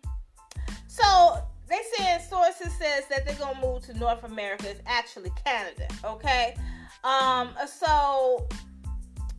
So 0.86 1.42
they 1.68 1.80
said 1.96 2.18
sources 2.18 2.72
says 2.74 3.04
that 3.10 3.26
they're 3.26 3.34
gonna 3.36 3.60
move 3.60 3.84
to 3.86 3.94
North 3.94 4.24
America. 4.24 4.70
It's 4.70 4.80
actually 4.86 5.30
Canada. 5.44 5.88
Okay. 6.04 6.56
Um. 7.04 7.50
So 7.66 8.48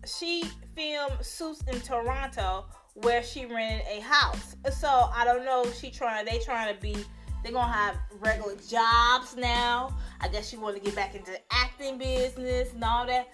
she 0.06 0.44
filmed 0.76 1.24
Suits 1.26 1.62
in 1.68 1.80
Toronto 1.82 2.66
where 2.96 3.24
she 3.24 3.46
rented 3.46 3.88
a 3.88 4.02
house. 4.02 4.56
So 4.72 4.88
I 4.88 5.24
don't 5.26 5.46
know. 5.46 5.66
She 5.72 5.90
trying. 5.92 6.26
They 6.26 6.40
trying 6.40 6.74
to 6.74 6.82
be 6.82 6.96
They're 7.44 7.54
gonna 7.54 7.72
have 7.72 7.98
regular 8.20 8.56
jobs 8.56 9.36
now. 9.36 9.96
I 10.22 10.28
guess 10.28 10.50
she 10.50 10.58
want 10.58 10.76
to 10.76 10.82
get 10.82 10.96
back 10.96 11.16
into 11.16 11.38
acting 11.52 11.98
business 11.98 12.74
and 12.74 12.84
all 12.84 13.06
that. 13.08 13.30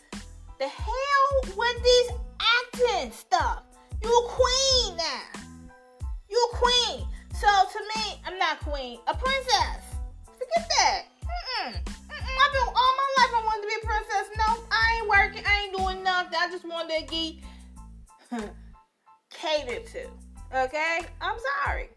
The 0.59 0.67
hell 0.67 1.55
with 1.57 1.83
this 1.83 2.11
acting 2.39 3.11
stuff? 3.11 3.63
You 4.03 4.09
a 4.09 4.29
queen 4.29 4.97
now. 4.97 5.41
You 6.29 6.49
a 6.53 6.55
queen. 6.55 7.07
So 7.33 7.47
to 7.47 7.79
me, 7.95 8.21
I'm 8.25 8.37
not 8.37 8.59
queen. 8.61 8.99
A 9.07 9.15
princess. 9.15 9.83
Forget 10.25 10.69
that. 10.77 11.01
Mm-mm. 11.23 11.73
Mm-mm. 11.73 12.09
I've 12.09 12.53
been 12.53 12.61
all 12.61 12.93
my 12.95 13.09
life 13.17 13.31
I 13.33 13.41
wanted 13.43 13.61
to 13.63 13.67
be 13.67 13.75
a 13.81 13.85
princess. 13.85 14.29
No, 14.37 14.63
I 14.71 14.99
ain't 14.99 15.09
working. 15.09 15.43
I 15.45 15.63
ain't 15.63 15.77
doing 15.77 16.03
nothing. 16.03 16.37
I 16.39 16.49
just 16.49 16.65
wanted 16.65 17.07
to 17.07 17.15
get 18.31 18.49
catered 19.39 19.85
to. 19.87 20.07
Okay? 20.55 20.99
I'm 21.21 21.37
sorry. 21.63 21.89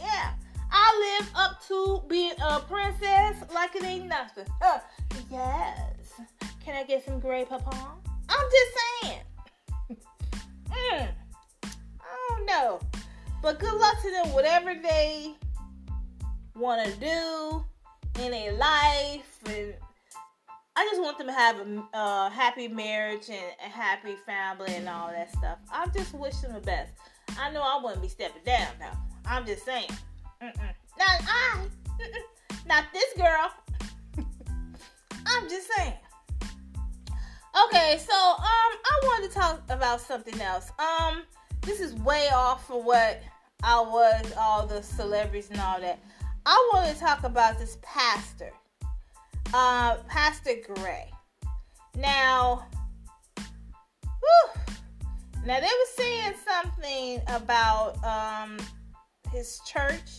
Yeah. 0.00 0.32
I 0.70 1.18
live 1.20 1.30
up 1.34 1.66
to 1.68 2.02
being 2.08 2.34
a 2.42 2.60
princess 2.60 3.36
like 3.54 3.76
it 3.76 3.84
ain't 3.84 4.06
nothing. 4.06 4.46
Uh, 4.60 4.78
yes. 5.30 6.20
Can 6.64 6.74
I 6.76 6.84
get 6.84 7.04
some 7.04 7.20
Grey 7.20 7.44
Poupon? 7.44 7.96
I'm 8.28 8.46
just 8.50 9.02
saying. 9.02 9.20
mm. 10.70 11.08
I 11.62 12.28
don't 12.28 12.46
know. 12.46 12.80
But 13.42 13.58
good 13.58 13.74
luck 13.74 14.00
to 14.02 14.10
them, 14.10 14.32
whatever 14.32 14.74
they 14.74 15.34
want 16.56 16.84
to 16.84 16.92
do 16.98 17.64
in 18.22 18.30
their 18.30 18.52
life. 18.52 19.38
And 19.46 19.74
I 20.76 20.84
just 20.90 21.00
want 21.00 21.18
them 21.18 21.28
to 21.28 21.32
have 21.32 21.56
a 21.60 21.96
uh, 21.96 22.30
happy 22.30 22.68
marriage 22.68 23.28
and 23.28 23.44
a 23.64 23.68
happy 23.68 24.16
family 24.26 24.74
and 24.74 24.88
all 24.88 25.08
that 25.08 25.30
stuff. 25.32 25.58
I 25.70 25.86
just 25.88 26.12
wish 26.14 26.36
them 26.38 26.52
the 26.52 26.60
best. 26.60 26.92
I 27.38 27.50
know 27.50 27.62
I 27.62 27.80
wouldn't 27.82 28.02
be 28.02 28.08
stepping 28.08 28.42
down 28.44 28.68
now. 28.80 28.98
I'm 29.24 29.46
just 29.46 29.64
saying. 29.64 29.88
Mm-mm. 30.42 30.74
Not 30.98 31.20
I. 31.28 31.66
Not 32.66 32.84
this 32.92 33.12
girl. 33.16 33.52
I'm 35.26 35.48
just 35.48 35.70
saying. 35.76 35.94
Okay, 37.66 38.00
so 38.04 38.12
um, 38.12 38.42
I 38.42 39.00
wanted 39.04 39.28
to 39.28 39.34
talk 39.34 39.62
about 39.68 40.00
something 40.00 40.40
else. 40.40 40.72
Um, 40.78 41.22
this 41.62 41.78
is 41.78 41.94
way 41.94 42.28
off 42.34 42.66
for 42.66 42.82
what 42.82 43.22
I 43.62 43.80
was, 43.80 44.32
all 44.36 44.66
the 44.66 44.82
celebrities 44.82 45.50
and 45.50 45.60
all 45.60 45.80
that. 45.80 46.00
I 46.46 46.70
want 46.74 46.92
to 46.92 47.00
talk 47.00 47.22
about 47.22 47.58
this 47.58 47.78
pastor, 47.80 48.52
uh, 49.54 49.96
Pastor 50.08 50.56
Gray. 50.74 51.08
Now, 51.96 52.66
whew, 53.38 54.62
now 55.46 55.60
they 55.60 55.66
were 55.66 55.94
saying 55.96 56.34
something 56.44 57.20
about 57.28 58.02
um 58.04 58.58
his 59.32 59.60
church. 59.64 60.10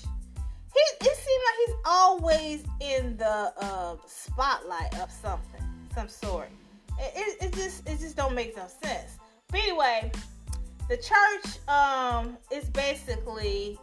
He 0.74 1.06
it 1.06 1.18
seemed 1.18 1.44
like 1.48 1.58
he's 1.66 1.76
always 1.86 2.64
in 2.80 3.18
the 3.18 3.54
uh, 3.62 3.98
spotlight 4.08 4.98
of 5.00 5.12
something, 5.12 5.64
some 5.94 6.08
sort. 6.08 6.50
It, 6.98 7.14
it, 7.16 7.46
it 7.48 7.54
just 7.54 7.88
it 7.90 8.00
just 8.00 8.16
don't 8.16 8.36
make 8.36 8.56
no 8.56 8.68
sense. 8.84 9.18
But 9.50 9.60
anyway, 9.60 10.12
the 10.88 10.96
church 10.96 11.68
um 11.68 12.38
is 12.54 12.70
basically 12.70 13.78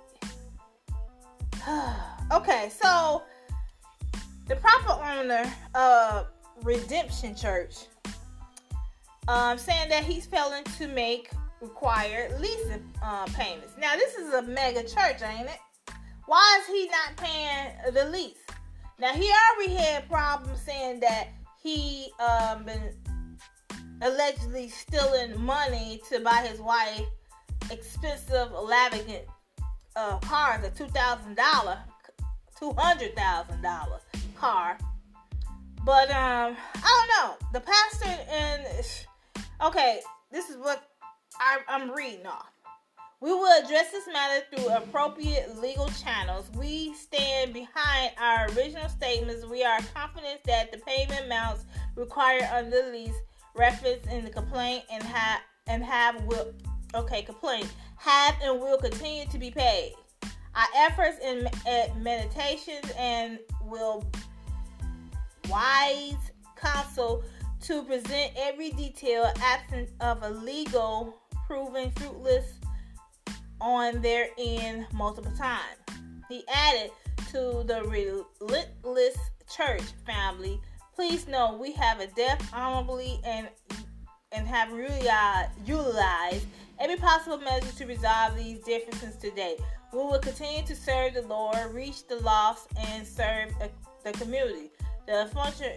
okay. 2.32 2.70
So 2.82 3.22
the 4.46 4.56
proper 4.56 5.02
owner 5.02 5.44
of 5.74 6.26
Redemption 6.62 7.34
Church 7.34 7.86
um, 9.28 9.56
saying 9.58 9.88
that 9.88 10.04
he's 10.04 10.26
failing 10.26 10.64
to 10.78 10.88
make 10.88 11.30
required 11.60 12.40
lease 12.40 12.78
uh, 13.02 13.24
payments. 13.26 13.74
Now, 13.78 13.94
this 13.94 14.14
is 14.14 14.32
a 14.34 14.42
mega 14.42 14.82
church, 14.82 15.22
ain't 15.22 15.48
it? 15.48 15.58
Why 16.26 16.60
is 16.60 16.66
he 16.66 16.88
not 16.88 17.16
paying 17.16 17.94
the 17.94 18.04
lease? 18.10 18.38
Now, 18.98 19.12
he 19.12 19.30
already 19.56 19.74
had 19.74 20.08
problems 20.08 20.60
saying 20.60 21.00
that 21.00 21.28
he 21.62 22.10
um, 22.20 22.64
been 22.64 22.94
allegedly 24.02 24.68
stealing 24.68 25.40
money 25.40 26.00
to 26.08 26.20
buy 26.20 26.44
his 26.48 26.60
wife 26.60 27.02
expensive, 27.70 28.50
lavish 28.50 29.20
uh, 29.94 30.18
cars, 30.18 30.64
a 30.64 30.70
two 30.70 30.88
thousand 30.88 31.36
dollar, 31.36 31.78
two 32.58 32.72
hundred 32.76 33.14
thousand 33.14 33.62
dollar 33.62 34.00
But 35.84 36.10
um, 36.10 36.56
I 36.74 37.06
don't 37.06 37.40
know. 37.40 37.48
The 37.52 37.60
pastor 37.60 38.24
and 38.28 38.66
Okay, 39.62 40.00
this 40.32 40.50
is 40.50 40.56
what 40.56 40.90
I, 41.38 41.58
I'm 41.68 41.92
reading 41.92 42.26
off. 42.26 42.50
We 43.20 43.30
will 43.32 43.64
address 43.64 43.92
this 43.92 44.08
matter 44.12 44.44
through 44.50 44.68
appropriate 44.74 45.56
legal 45.60 45.88
channels. 45.90 46.50
We 46.56 46.92
stand 46.94 47.54
behind 47.54 48.10
our 48.20 48.46
original 48.56 48.88
statements. 48.88 49.46
We 49.46 49.62
are 49.62 49.78
confident 49.94 50.42
that 50.46 50.72
the 50.72 50.78
payment 50.78 51.26
amounts 51.26 51.64
required 51.94 52.48
under 52.52 52.82
the 52.82 52.90
lease 52.90 53.14
referenced 53.54 54.08
in 54.08 54.24
the 54.24 54.30
complaint 54.30 54.82
and 54.90 55.04
have 55.04 55.40
and 55.68 55.84
have 55.84 56.20
will 56.24 56.52
okay 56.96 57.22
complaint 57.22 57.72
have 57.96 58.34
and 58.42 58.60
will 58.60 58.78
continue 58.78 59.24
to 59.26 59.38
be 59.38 59.52
paid. 59.52 59.92
Our 60.56 60.66
efforts 60.76 61.18
in 61.24 61.48
meditations 62.02 62.90
and 62.98 63.38
will 63.62 64.04
wise 65.48 66.30
counsel 66.56 67.24
to 67.62 67.82
present 67.84 68.32
every 68.36 68.70
detail 68.70 69.30
absent 69.40 69.90
of 70.00 70.22
a 70.22 70.30
legal 70.30 71.16
proven 71.46 71.90
fruitless 71.92 72.54
on 73.60 74.02
their 74.02 74.28
end 74.38 74.86
multiple 74.92 75.32
times. 75.36 75.78
He 76.28 76.44
added 76.52 76.90
to 77.30 77.62
the 77.66 77.82
relentless 77.84 79.16
church 79.54 79.82
family, 80.04 80.60
please 80.94 81.28
know 81.28 81.56
we 81.60 81.72
have 81.72 82.00
a 82.00 82.06
deaf 82.08 82.52
honorably 82.52 83.20
and 83.24 83.48
and 84.32 84.46
have 84.46 84.72
really 84.72 85.06
utilized 85.66 86.46
every 86.80 86.96
possible 86.96 87.38
measure 87.38 87.70
to 87.76 87.86
resolve 87.86 88.34
these 88.36 88.60
differences 88.60 89.16
today. 89.16 89.56
We 89.92 89.98
will 89.98 90.18
continue 90.18 90.66
to 90.66 90.74
serve 90.74 91.14
the 91.14 91.22
Lord, 91.22 91.74
reach 91.74 92.06
the 92.08 92.16
lost, 92.16 92.68
and 92.78 93.06
serve 93.06 93.50
the 94.04 94.12
community. 94.12 94.70
The 95.06 95.28
future 95.32 95.76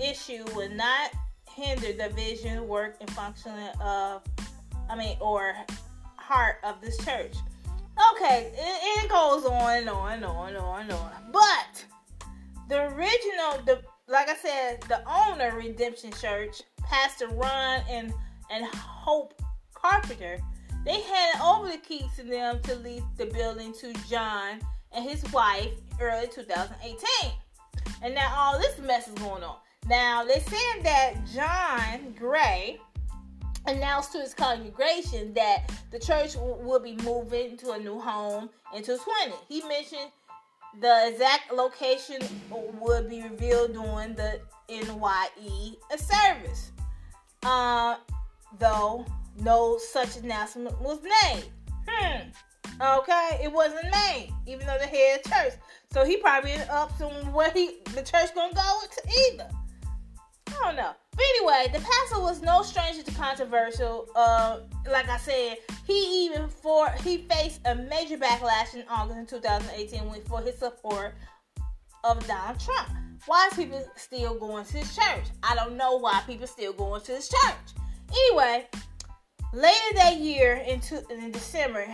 issue 0.00 0.44
will 0.54 0.70
not 0.70 1.12
hinder 1.48 1.92
the 1.92 2.08
vision, 2.14 2.66
work, 2.66 2.96
and 3.00 3.10
functioning 3.10 3.68
of, 3.80 4.22
I 4.90 4.96
mean, 4.96 5.16
or 5.20 5.54
heart 6.16 6.56
of 6.64 6.80
this 6.80 6.96
church. 6.98 7.34
Okay, 8.12 8.52
it, 8.54 9.04
it 9.04 9.08
goes 9.08 9.44
on 9.44 9.76
and 9.76 9.88
on 9.88 10.12
and 10.14 10.24
on 10.24 10.48
and 10.48 10.58
on 10.58 10.80
and 10.82 10.92
on. 10.92 11.12
But 11.32 11.84
the 12.68 12.86
original, 12.88 13.62
the 13.64 13.82
like 14.08 14.28
I 14.28 14.36
said, 14.36 14.82
the 14.82 15.02
owner 15.08 15.56
Redemption 15.56 16.12
Church, 16.12 16.62
Pastor 16.82 17.28
Ron 17.28 17.82
and 17.88 18.12
and 18.50 18.66
Hope 18.66 19.40
Carpenter, 19.74 20.40
they 20.84 21.00
handed 21.00 21.42
over 21.42 21.68
the 21.68 21.78
keys 21.78 22.10
to 22.16 22.24
them 22.24 22.60
to 22.62 22.74
lease 22.76 23.02
the 23.16 23.26
building 23.26 23.72
to 23.80 23.92
John 24.08 24.60
and 24.92 25.08
his 25.08 25.22
wife 25.32 25.70
early 26.00 26.26
2018. 26.26 27.32
And 28.02 28.14
now 28.14 28.32
all 28.36 28.58
this 28.58 28.78
mess 28.78 29.08
is 29.08 29.14
going 29.14 29.42
on. 29.42 29.56
Now, 29.86 30.24
they 30.24 30.40
said 30.40 30.82
that 30.82 31.14
John 31.34 32.14
Gray 32.18 32.78
announced 33.66 34.12
to 34.12 34.18
his 34.18 34.34
congregation 34.34 35.34
that 35.34 35.70
the 35.90 35.98
church 35.98 36.34
w- 36.34 36.56
will 36.56 36.80
be 36.80 36.96
moving 36.96 37.56
to 37.58 37.72
a 37.72 37.78
new 37.78 37.98
home 37.98 38.50
in 38.74 38.82
2020. 38.82 39.34
He 39.48 39.66
mentioned 39.68 40.10
the 40.80 41.08
exact 41.08 41.52
location 41.52 42.20
would 42.50 43.08
be 43.08 43.22
revealed 43.22 43.74
during 43.74 44.14
the 44.14 44.40
NYE 44.68 45.76
service. 45.96 46.72
Uh, 47.42 47.96
though 48.58 49.04
no 49.40 49.78
such 49.78 50.16
announcement 50.16 50.80
was 50.80 51.00
made. 51.02 51.44
Hmm. 51.86 52.28
Okay, 52.80 53.40
it 53.42 53.52
wasn't 53.52 53.84
made, 53.90 54.32
even 54.46 54.66
though 54.66 54.78
the 54.78 54.86
head 54.86 55.22
church. 55.24 55.54
So 55.92 56.04
he 56.04 56.16
probably 56.16 56.52
ended 56.52 56.68
up 56.68 56.96
somewhere 56.98 57.50
he 57.52 57.78
the 57.94 58.02
church 58.02 58.34
gonna 58.34 58.54
go 58.54 58.80
to 58.82 59.32
either. 59.32 59.48
I 60.48 60.52
don't 60.62 60.76
know. 60.76 60.92
But 61.12 61.24
anyway, 61.36 61.66
the 61.72 61.80
pastor 61.80 62.20
was 62.20 62.42
no 62.42 62.62
stranger 62.62 63.02
to 63.02 63.12
controversial. 63.12 64.08
Uh, 64.16 64.60
like 64.90 65.08
I 65.08 65.18
said, 65.18 65.58
he 65.86 66.26
even 66.26 66.48
for 66.48 66.90
he 67.04 67.18
faced 67.18 67.60
a 67.64 67.74
major 67.74 68.16
backlash 68.16 68.74
in 68.74 68.84
August 68.88 69.18
in 69.18 69.26
2018 69.26 70.22
for 70.26 70.40
his 70.40 70.58
support 70.58 71.14
of 72.02 72.26
Donald 72.26 72.58
Trump. 72.60 72.88
Why 73.26 73.48
is 73.50 73.56
people 73.56 73.84
still 73.96 74.34
going 74.34 74.64
to 74.66 74.78
his 74.78 74.94
church? 74.94 75.24
I 75.42 75.54
don't 75.54 75.76
know 75.76 75.96
why 75.96 76.22
people 76.26 76.46
still 76.46 76.72
going 76.72 77.00
to 77.02 77.12
his 77.12 77.28
church. 77.28 77.54
Anyway, 78.10 78.66
later 79.52 79.94
that 79.94 80.16
year 80.16 80.62
in, 80.66 80.80
two, 80.80 81.00
in 81.08 81.30
December, 81.30 81.86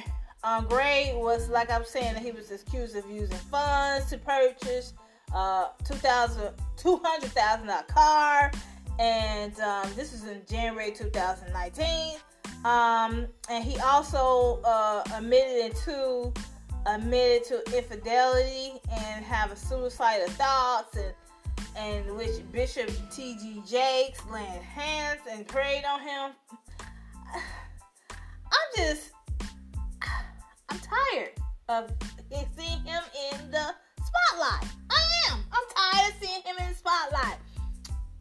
um, 0.44 0.66
Gray 0.66 1.12
was 1.16 1.48
like 1.48 1.70
I'm 1.70 1.84
saying 1.84 2.14
that 2.14 2.22
he 2.22 2.32
was 2.32 2.50
accused 2.50 2.96
of 2.96 3.08
using 3.10 3.36
funds 3.36 4.08
to 4.10 4.18
purchase 4.18 4.94
uh, 5.34 5.68
2000 5.84 6.52
$200,000 6.76 7.88
car. 7.88 8.50
And 8.98 9.58
um, 9.60 9.88
this 9.96 10.12
is 10.12 10.24
in 10.24 10.42
January 10.48 10.92
2019. 10.92 12.18
Um, 12.64 13.26
and 13.48 13.64
he 13.64 13.78
also 13.80 14.60
uh, 14.64 15.02
admitted 15.14 15.76
to 15.84 16.32
admitted 16.86 17.44
to 17.46 17.76
infidelity 17.76 18.72
and 18.90 19.24
have 19.24 19.52
a 19.52 19.56
suicidal 19.56 20.28
thoughts 20.28 20.96
and 20.96 21.14
and 21.76 22.16
which 22.16 22.40
Bishop 22.52 22.90
T.D. 23.12 23.62
Jakes 23.66 24.20
laid 24.30 24.44
hands 24.44 25.20
and 25.30 25.46
prayed 25.46 25.84
on 25.84 26.00
him. 26.00 26.30
I'm 28.12 28.76
just, 28.76 29.12
I'm 30.70 30.78
tired 30.78 31.32
of 31.68 31.92
seeing 32.56 32.80
him 32.84 33.02
in 33.32 33.50
the 33.50 33.74
spotlight. 33.96 34.70
I 34.90 35.30
am. 35.30 35.38
I'm 35.52 35.64
tired 35.74 36.12
of 36.12 36.22
seeing 36.22 36.42
him 36.42 36.56
in 36.58 36.68
the 36.68 36.74
spotlight. 36.74 37.38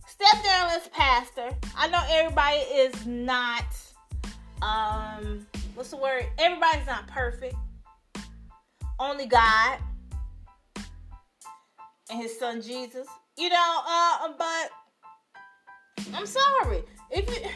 Step 0.08 0.44
down 0.44 0.70
as 0.72 0.88
pastor. 0.90 1.50
I 1.78 1.88
know 1.88 2.04
everybody 2.10 2.58
is 2.58 3.06
not, 3.06 3.66
um, 4.62 5.46
what's 5.76 5.92
the 5.92 5.98
word? 5.98 6.26
Everybody's 6.38 6.88
not 6.88 7.08
perfect. 7.08 7.56
Only 9.00 9.28
God 9.28 9.80
and 12.10 12.22
His 12.22 12.38
Son 12.38 12.62
Jesus. 12.62 13.08
You 13.38 13.50
know, 13.50 13.82
uh, 13.88 14.30
but 14.38 14.72
I'm 16.14 16.26
sorry 16.26 16.84
if 17.12 17.30
you 17.30 17.50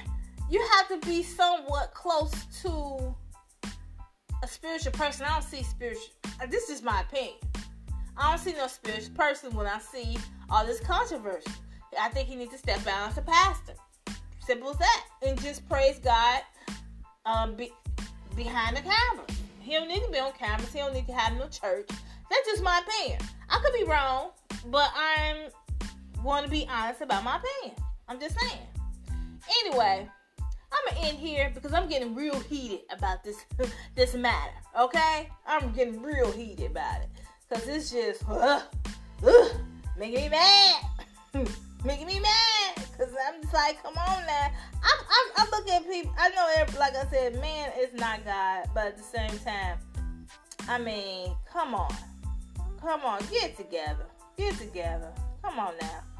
you 0.49 0.65
have 0.77 0.87
to 0.89 1.07
be 1.07 1.23
somewhat 1.23 1.93
close 1.93 2.31
to 2.61 3.15
a 4.43 4.47
spiritual 4.47 4.91
person. 4.91 5.25
I 5.25 5.29
don't 5.29 5.43
see 5.43 5.63
spiritual. 5.63 6.03
Uh, 6.41 6.45
this 6.47 6.69
is 6.69 6.83
my 6.83 7.01
opinion. 7.01 7.35
I 8.17 8.29
don't 8.29 8.39
see 8.39 8.53
no 8.53 8.67
spiritual 8.67 9.15
person 9.15 9.55
when 9.55 9.65
I 9.65 9.79
see 9.79 10.17
all 10.49 10.65
this 10.65 10.81
controversy. 10.81 11.49
I 11.99 12.09
think 12.09 12.27
he 12.27 12.35
needs 12.35 12.51
to 12.51 12.57
step 12.57 12.83
down 12.83 13.09
as 13.09 13.17
a 13.17 13.21
pastor. 13.21 13.73
Simple 14.45 14.71
as 14.71 14.77
that. 14.77 15.05
And 15.25 15.41
just 15.41 15.67
praise 15.69 15.97
God 15.99 16.41
um, 17.25 17.55
be, 17.55 17.71
behind 18.35 18.75
the 18.75 18.81
camera. 18.81 19.25
He 19.61 19.73
don't 19.73 19.87
need 19.87 20.03
to 20.03 20.11
be 20.11 20.19
on 20.19 20.33
cameras. 20.33 20.73
He 20.73 20.79
don't 20.79 20.93
need 20.93 21.07
to 21.07 21.13
have 21.13 21.37
no 21.37 21.47
church. 21.47 21.87
That's 21.87 22.47
just 22.47 22.63
my 22.63 22.81
opinion. 22.85 23.21
I 23.49 23.59
could 23.63 23.73
be 23.73 23.85
wrong, 23.85 24.31
but 24.65 24.91
I'm 24.93 25.51
want 26.21 26.45
to 26.45 26.51
be 26.51 26.67
honest 26.69 27.01
about 27.01 27.23
my 27.23 27.37
opinion. 27.37 27.77
I'm 28.09 28.19
just 28.19 28.37
saying. 28.39 28.61
Anyway, 29.61 30.09
I'm 30.73 30.95
gonna 30.95 31.07
end 31.07 31.17
here 31.17 31.51
because 31.53 31.73
I'm 31.73 31.87
getting 31.87 32.15
real 32.15 32.39
heated 32.41 32.81
about 32.91 33.23
this 33.23 33.45
this 33.95 34.15
matter. 34.15 34.53
Okay, 34.79 35.29
I'm 35.45 35.71
getting 35.73 36.01
real 36.01 36.31
heated 36.31 36.71
about 36.71 37.01
it 37.01 37.09
because 37.49 37.67
it's 37.67 37.91
just 37.91 38.23
uh, 38.29 38.61
uh, 39.25 39.49
making 39.97 40.21
me 40.23 40.29
mad, 40.29 40.81
making 41.85 42.07
me 42.07 42.19
mad. 42.19 42.75
Because 42.75 43.13
I'm 43.27 43.41
just 43.41 43.53
like, 43.53 43.81
come 43.81 43.97
on 43.97 44.25
now. 44.25 44.51
I'm, 44.83 45.05
I'm, 45.09 45.45
I'm 45.45 45.51
looking 45.51 45.73
at 45.73 45.89
people. 45.89 46.13
I 46.17 46.29
know, 46.29 46.79
like 46.79 46.95
I 46.95 47.05
said, 47.09 47.39
man 47.39 47.71
is 47.79 47.93
not 47.99 48.23
God, 48.25 48.69
but 48.73 48.87
at 48.87 48.97
the 48.97 49.03
same 49.03 49.39
time, 49.39 49.77
I 50.67 50.77
mean, 50.77 51.35
come 51.51 51.73
on, 51.73 51.93
come 52.79 53.01
on, 53.01 53.21
get 53.31 53.57
together, 53.57 54.05
get 54.37 54.57
together. 54.57 55.11
Come 55.43 55.59
on 55.59 55.73
now. 55.81 56.12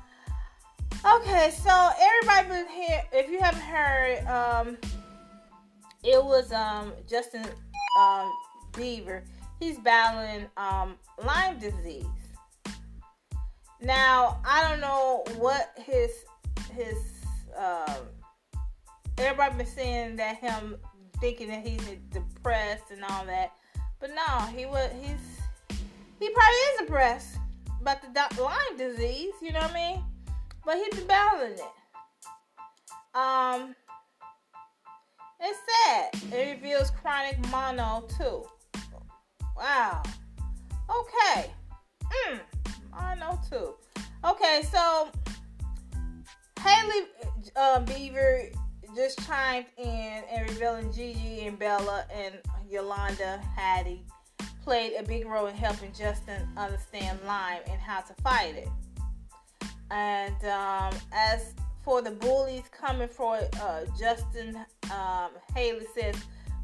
Okay, 1.06 1.52
so 1.62 1.90
everybody 2.00 2.48
been 2.48 2.74
here. 2.74 3.04
If 3.12 3.30
you 3.30 3.38
haven't 3.42 3.60
heard, 3.60 4.26
um, 4.26 4.78
it 6.02 6.24
was 6.24 6.54
um 6.54 6.94
Justin 7.10 7.44
um 8.00 8.32
Bieber. 8.72 9.24
He's 9.60 9.78
battling 9.80 10.48
um 10.56 10.96
Lyme 11.22 11.60
disease. 11.60 12.06
Now 13.82 14.40
I 14.46 14.70
don't 14.70 14.80
know 14.80 15.26
what 15.38 15.78
his 15.86 16.10
his 16.74 16.96
um. 17.58 18.08
Everybody 19.18 19.58
been 19.58 19.68
saying 19.68 20.16
that 20.16 20.38
him 20.38 20.78
thinking 21.20 21.50
that 21.50 21.68
he's 21.68 21.86
depressed 22.12 22.92
and 22.92 23.04
all 23.04 23.26
that, 23.26 23.52
but 24.00 24.10
no, 24.12 24.46
he 24.56 24.66
was 24.66 24.90
he's 25.02 25.42
he 26.18 26.30
probably 26.30 26.56
is 26.56 26.80
depressed 26.80 27.38
about 27.82 28.02
the 28.02 28.42
Lyme 28.42 28.78
disease. 28.78 29.34
You 29.42 29.52
know 29.52 29.60
what 29.60 29.72
I 29.72 29.74
mean? 29.74 30.04
But 30.66 30.78
he's 30.78 31.04
battling 31.04 31.54
it. 31.54 33.16
Um, 33.16 33.76
it's 35.40 35.60
sad. 35.84 36.34
It 36.34 36.56
reveals 36.56 36.90
chronic 36.90 37.38
mono 37.50 38.08
too. 38.18 38.46
Wow. 39.58 40.02
Okay. 40.90 41.52
Mm, 42.28 42.40
mono 42.92 43.40
too. 43.50 43.76
Okay, 44.26 44.62
so 44.72 45.10
Hailey 46.60 47.08
uh, 47.58 47.82
Bieber 47.82 48.54
just 48.96 49.20
chimed 49.28 49.66
in 49.78 50.24
and 50.32 50.50
revealing 50.50 50.94
Gigi 50.94 51.46
and 51.46 51.60
Bella 51.60 52.06
and 52.14 52.36
Yolanda 52.70 53.42
Hadid 53.58 54.00
played 54.64 54.94
a 54.98 55.04
big 55.04 55.26
role 55.26 55.48
in 55.48 55.56
helping 55.56 55.92
Justin 55.92 56.48
understand 56.56 57.20
Lyme 57.28 57.62
and 57.70 57.82
how 57.82 58.00
to 58.02 58.14
fight 58.22 58.56
it. 58.56 58.70
And 59.92 60.36
um, 60.46 60.94
as 61.12 61.54
for 61.82 62.02
the 62.02 62.12
bullies 62.12 62.64
coming 62.72 63.08
for 63.08 63.40
uh, 63.62 63.82
Justin, 64.00 64.56
um, 64.92 65.32
Hailey 65.56 65.86
says, 65.94 66.16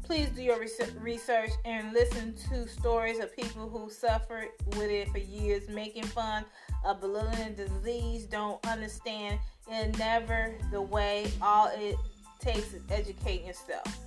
please 0.02 0.28
do 0.30 0.42
your 0.42 0.58
research 1.00 1.50
and 1.64 1.92
listen 1.92 2.34
to 2.48 2.66
stories 2.66 3.18
of 3.20 3.34
people 3.36 3.68
who 3.68 3.88
suffered 3.90 4.48
with 4.76 4.90
it 4.90 5.08
for 5.10 5.18
years, 5.18 5.68
making 5.68 6.04
fun 6.04 6.44
of 6.84 7.00
belittling 7.00 7.54
disease, 7.54 8.24
don't 8.24 8.64
understand 8.66 9.38
and 9.70 9.96
never 9.98 10.54
the 10.72 10.80
way. 10.80 11.30
All 11.40 11.70
it 11.74 11.96
takes 12.40 12.72
is 12.72 12.82
educating 12.90 13.46
yourself. 13.46 13.98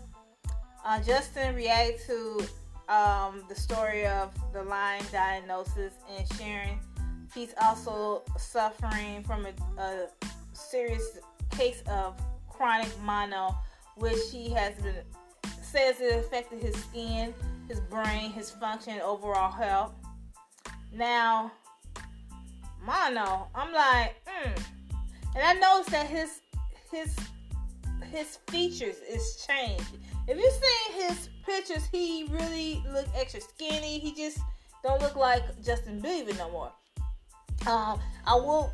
Uh, 0.84 1.02
Justin 1.02 1.56
reacted 1.56 2.06
to 2.08 2.94
um, 2.94 3.44
the 3.48 3.56
story 3.56 4.06
of 4.06 4.34
the 4.52 4.64
Lyme 4.64 5.06
diagnosis 5.12 5.94
and 6.18 6.28
sharing 6.38 6.80
He's 7.34 7.54
also 7.62 8.24
suffering 8.38 9.24
from 9.24 9.48
a, 9.48 9.82
a 9.82 10.08
serious 10.54 11.18
case 11.50 11.82
of 11.88 12.20
chronic 12.50 12.92
mono, 13.04 13.56
which 13.98 14.20
he 14.32 14.52
has 14.52 14.76
been 14.76 14.96
says 15.62 16.00
it 16.02 16.20
affected 16.20 16.62
his 16.62 16.76
skin, 16.76 17.34
his 17.68 17.80
brain, 17.80 18.32
his 18.32 18.52
function, 18.52 19.02
overall 19.02 19.52
health. 19.52 19.94
Now, 20.94 21.52
mono, 22.86 23.48
I'm 23.56 23.74
like, 23.74 24.16
mm. 24.26 24.64
and 25.36 25.44
I 25.44 25.54
noticed 25.54 25.90
that 25.90 26.06
his 26.06 26.42
his 26.92 27.16
his 28.12 28.38
features 28.48 28.98
is 29.10 29.44
changed. 29.48 29.98
If 30.28 30.38
you 30.38 30.52
see 30.52 31.04
his 31.04 31.30
pictures, 31.46 31.88
he 31.92 32.28
really 32.30 32.84
look 32.94 33.08
extra 33.16 33.42
skinny. 33.42 33.98
He 33.98 34.14
just 34.14 34.38
don't 34.84 35.02
look 35.02 35.16
like 35.16 35.42
Justin 35.64 36.00
Bieber 36.00 36.38
no 36.38 36.52
more. 36.52 36.72
Um, 37.68 38.00
I 38.26 38.36
will 38.36 38.74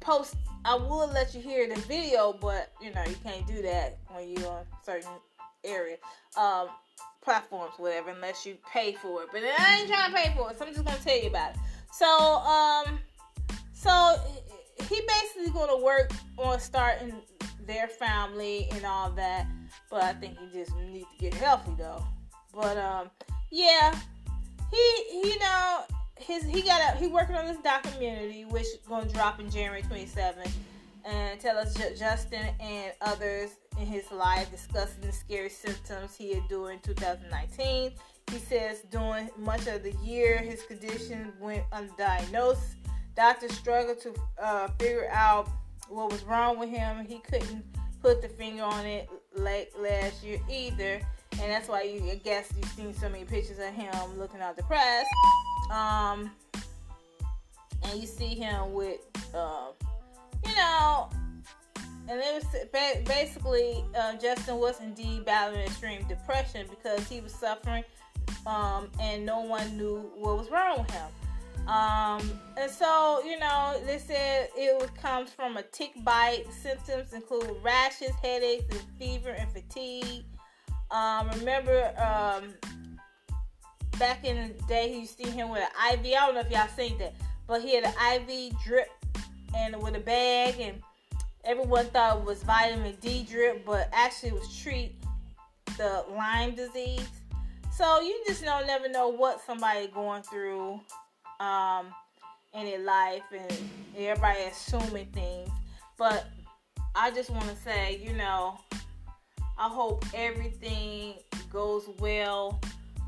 post. 0.00 0.34
I 0.64 0.74
will 0.74 1.08
let 1.12 1.34
you 1.34 1.40
hear 1.40 1.68
the 1.68 1.80
video, 1.82 2.32
but 2.32 2.72
you 2.80 2.92
know 2.92 3.04
you 3.04 3.16
can't 3.22 3.46
do 3.46 3.62
that 3.62 3.98
when 4.08 4.28
you're 4.30 4.48
on 4.48 4.64
certain 4.84 5.10
area 5.64 5.96
um, 6.36 6.68
platforms, 7.22 7.74
whatever, 7.76 8.10
unless 8.10 8.44
you 8.44 8.56
pay 8.72 8.92
for 8.92 9.22
it. 9.22 9.28
But 9.32 9.42
I 9.42 9.78
ain't 9.78 9.88
trying 9.88 10.10
to 10.10 10.16
pay 10.16 10.34
for 10.36 10.50
it, 10.50 10.58
so 10.58 10.66
I'm 10.66 10.72
just 10.72 10.84
gonna 10.84 10.98
tell 10.98 11.20
you 11.20 11.28
about 11.28 11.54
it. 11.54 11.60
So, 11.92 12.06
um, 12.06 12.98
so 13.72 14.16
he 14.88 15.00
basically 15.06 15.52
gonna 15.52 15.82
work 15.82 16.10
on 16.38 16.58
starting 16.60 17.14
their 17.66 17.88
family 17.88 18.68
and 18.72 18.84
all 18.84 19.10
that. 19.10 19.46
But 19.90 20.02
I 20.02 20.12
think 20.14 20.36
he 20.38 20.58
just 20.58 20.76
needs 20.76 21.06
to 21.18 21.18
get 21.18 21.34
healthy 21.34 21.74
though. 21.78 22.04
But 22.54 22.76
um, 22.76 23.10
yeah, 23.50 23.94
he 24.72 25.20
you 25.24 25.38
know 25.38 25.84
his 26.18 26.44
he 26.44 26.62
got 26.62 26.80
a, 26.80 26.96
he 26.98 27.08
working 27.08 27.36
on 27.36 27.46
this 27.46 27.58
documentary 27.58 28.44
which 28.48 28.66
gonna 28.88 29.08
drop 29.10 29.38
in 29.40 29.50
January 29.50 29.82
27th 29.82 30.50
and 31.04 31.38
tell 31.38 31.56
us 31.56 31.76
Justin 31.98 32.46
and 32.58 32.92
others 33.00 33.50
in 33.78 33.86
his 33.86 34.10
life 34.10 34.50
discussing 34.50 35.02
the 35.02 35.12
scary 35.12 35.48
symptoms 35.48 36.16
he 36.16 36.34
had 36.34 36.48
during 36.48 36.80
2019. 36.80 37.92
He 38.32 38.38
says 38.38 38.82
during 38.90 39.30
much 39.38 39.66
of 39.68 39.82
the 39.84 39.94
year 40.02 40.38
his 40.38 40.62
condition 40.62 41.32
went 41.40 41.62
undiagnosed. 41.70 42.74
Doctors 43.14 43.52
struggled 43.52 44.00
to 44.00 44.14
uh, 44.42 44.68
figure 44.78 45.08
out 45.12 45.48
what 45.88 46.10
was 46.10 46.24
wrong 46.24 46.58
with 46.58 46.70
him. 46.70 47.06
He 47.06 47.20
couldn't 47.20 47.64
put 48.02 48.20
the 48.20 48.28
finger 48.28 48.64
on 48.64 48.84
it 48.84 49.08
late 49.34 49.68
last 49.78 50.24
year 50.24 50.40
either, 50.50 51.00
and 51.40 51.50
that's 51.50 51.68
why 51.68 51.82
you 51.82 52.10
I 52.10 52.16
guess 52.16 52.52
you've 52.56 52.70
seen 52.70 52.94
so 52.94 53.08
many 53.08 53.24
pictures 53.24 53.58
of 53.58 53.72
him 53.72 53.94
looking 54.18 54.42
all 54.42 54.54
depressed. 54.54 55.08
Um, 55.70 56.30
and 57.82 58.00
you 58.00 58.06
see 58.06 58.34
him 58.34 58.72
with, 58.72 59.00
uh, 59.34 59.68
you 60.46 60.54
know, 60.56 61.10
and 62.08 62.20
it 62.20 62.44
was 62.44 63.02
basically 63.04 63.84
uh, 63.98 64.16
Justin 64.16 64.58
was 64.58 64.80
indeed 64.80 65.24
battling 65.24 65.62
extreme 65.62 66.06
depression 66.08 66.66
because 66.70 67.06
he 67.08 67.20
was 67.20 67.34
suffering, 67.34 67.84
um, 68.46 68.88
and 69.00 69.26
no 69.26 69.40
one 69.40 69.76
knew 69.76 70.10
what 70.16 70.38
was 70.38 70.50
wrong 70.50 70.78
with 70.78 70.90
him. 70.90 71.08
Um, 71.66 72.40
and 72.56 72.70
so, 72.70 73.22
you 73.24 73.38
know, 73.40 73.80
they 73.86 73.98
said 73.98 74.50
it 74.56 74.94
comes 75.02 75.30
from 75.30 75.56
a 75.56 75.62
tick 75.62 75.92
bite. 76.04 76.44
Symptoms 76.62 77.12
include 77.12 77.50
rashes, 77.60 78.12
headaches, 78.22 78.64
and 78.70 78.80
fever 79.00 79.30
and 79.30 79.50
fatigue. 79.50 80.24
Um, 80.92 81.28
remember, 81.30 81.92
um, 81.98 82.54
back 83.98 84.24
in 84.24 84.48
the 84.48 84.62
day, 84.64 84.98
used 84.98 85.16
see 85.16 85.30
him 85.30 85.50
with 85.50 85.62
an 85.62 85.94
IV. 85.94 86.06
I 86.06 86.26
don't 86.26 86.34
know 86.34 86.40
if 86.40 86.50
y'all 86.50 86.68
seen 86.68 86.98
that, 86.98 87.14
but 87.46 87.62
he 87.62 87.74
had 87.74 87.84
an 87.84 88.22
IV 88.30 88.52
drip 88.64 88.88
and 89.56 89.80
with 89.82 89.94
a 89.94 90.00
bag, 90.00 90.60
and 90.60 90.82
everyone 91.44 91.86
thought 91.86 92.18
it 92.18 92.24
was 92.24 92.42
vitamin 92.42 92.96
D 93.00 93.26
drip, 93.28 93.64
but 93.64 93.88
actually 93.92 94.30
it 94.30 94.34
was 94.34 94.56
treat 94.56 94.96
the 95.76 96.04
Lyme 96.10 96.54
disease. 96.54 97.08
So 97.74 98.00
you 98.00 98.22
just 98.26 98.42
don't 98.42 98.66
never 98.66 98.88
know 98.88 99.08
what 99.08 99.40
somebody 99.44 99.86
going 99.88 100.22
through 100.22 100.80
um, 101.40 101.86
in 102.54 102.64
their 102.64 102.80
life, 102.80 103.22
and 103.32 103.70
everybody 103.96 104.40
assuming 104.50 105.06
things. 105.06 105.50
But 105.98 106.26
I 106.94 107.10
just 107.10 107.30
want 107.30 107.44
to 107.44 107.56
say, 107.56 108.00
you 108.02 108.14
know, 108.14 108.58
I 109.58 109.68
hope 109.68 110.04
everything 110.14 111.14
goes 111.50 111.88
well 111.98 112.60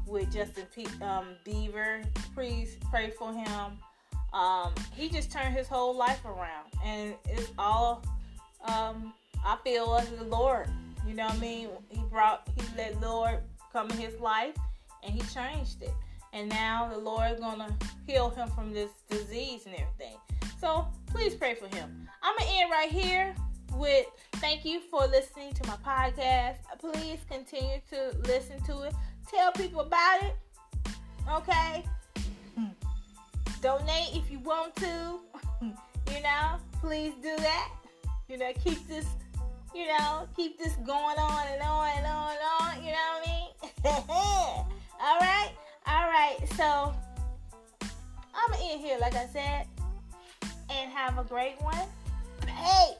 with 0.08 0.32
Justin 0.32 0.66
P- 0.74 0.86
um, 1.02 1.36
Bieber. 1.46 2.04
Please 2.34 2.76
pray 2.90 3.10
for 3.10 3.32
him. 3.32 3.78
Um, 4.32 4.74
he 4.94 5.08
just 5.08 5.30
turned 5.32 5.54
his 5.54 5.68
whole 5.68 5.96
life 5.96 6.24
around, 6.24 6.66
and 6.84 7.14
it's 7.26 7.50
all 7.58 8.04
um, 8.64 9.12
I 9.44 9.56
feel 9.64 9.94
as 9.94 10.10
the 10.10 10.24
Lord. 10.24 10.68
You 11.06 11.14
know 11.14 11.26
what 11.26 11.34
I 11.34 11.38
mean? 11.38 11.68
He 11.88 12.00
brought, 12.10 12.48
he 12.56 12.62
let 12.76 13.00
Lord 13.00 13.38
come 13.72 13.90
in 13.90 13.96
his 13.96 14.18
life, 14.20 14.54
and 15.02 15.14
he 15.14 15.20
changed 15.32 15.82
it. 15.82 15.94
And 16.32 16.48
now 16.48 16.90
the 16.92 16.98
Lord 16.98 17.32
is 17.32 17.40
gonna 17.40 17.74
heal 18.06 18.28
him 18.30 18.48
from 18.50 18.72
this 18.72 18.90
disease 19.08 19.64
and 19.64 19.74
everything. 19.74 20.16
So 20.60 20.86
please 21.06 21.34
pray 21.34 21.54
for 21.54 21.74
him. 21.74 22.08
I'm 22.22 22.36
gonna 22.36 22.50
end 22.50 22.70
right 22.70 22.90
here 22.90 23.34
with 23.74 24.06
thank 24.34 24.64
you 24.64 24.80
for 24.80 25.06
listening 25.06 25.54
to 25.54 25.66
my 25.66 25.76
podcast. 25.76 26.56
Please 26.78 27.18
continue 27.30 27.80
to 27.90 28.16
listen 28.26 28.60
to 28.64 28.82
it. 28.82 28.94
Tell 29.30 29.52
people 29.52 29.80
about 29.80 30.22
it. 30.22 30.34
Okay? 31.30 31.84
Donate 33.60 34.14
if 34.14 34.30
you 34.30 34.38
want 34.38 34.74
to. 34.76 35.18
you 35.62 36.22
know, 36.22 36.56
please 36.80 37.12
do 37.22 37.36
that. 37.36 37.70
You 38.28 38.38
know, 38.38 38.52
keep 38.64 38.86
this, 38.86 39.06
you 39.74 39.86
know, 39.86 40.28
keep 40.36 40.58
this 40.58 40.74
going 40.86 41.18
on 41.18 41.46
and 41.48 41.62
on 41.62 41.88
and 41.96 42.06
on 42.06 42.30
and 42.30 42.40
on. 42.60 42.84
You 42.84 42.92
know 42.92 43.08
what 43.14 43.28
I 43.28 43.30
mean? 43.30 43.48
All 45.00 45.18
right? 45.20 45.50
All 45.86 46.08
right. 46.08 46.36
So, 46.56 46.94
I'm 48.34 48.52
end 48.62 48.80
here, 48.80 48.98
like 49.00 49.14
I 49.14 49.26
said, 49.26 49.66
and 50.70 50.90
have 50.92 51.18
a 51.18 51.24
great 51.24 51.60
one. 51.60 51.86
Hey! 52.46 52.96